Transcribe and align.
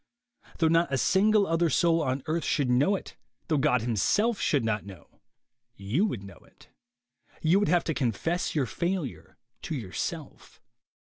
Though 0.57 0.67
not 0.67 0.91
a 0.91 0.97
single 0.97 1.45
other 1.45 1.69
soul 1.69 2.01
on 2.01 2.23
earth 2.25 2.43
should 2.43 2.71
know 2.71 2.95
it, 2.95 3.15
though 3.49 3.59
God 3.59 3.81
himself 3.81 4.39
should 4.41 4.65
not 4.65 4.83
know, 4.83 5.21
you 5.75 6.07
would 6.07 6.23
know 6.23 6.37
it. 6.39 6.69
Y'ou 7.43 7.59
would 7.59 7.67
have 7.69 7.83
to 7.83 7.93
confess 7.93 8.55
your 8.55 8.65
failure 8.65 9.37
to 9.61 9.75
your 9.75 9.93
self. 9.93 10.59